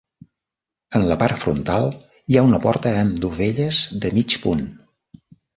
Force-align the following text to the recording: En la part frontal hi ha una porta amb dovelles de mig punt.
En 0.99 1.03
la 1.11 1.17
part 1.23 1.41
frontal 1.43 1.85
hi 2.33 2.39
ha 2.41 2.45
una 2.49 2.63
porta 2.65 2.97
amb 3.03 3.21
dovelles 3.27 3.83
de 4.07 4.13
mig 4.19 4.39
punt. 4.49 4.65